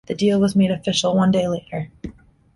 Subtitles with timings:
[0.07, 1.91] The deal was made official one day later.